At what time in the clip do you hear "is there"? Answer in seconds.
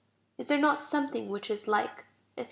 0.39-0.57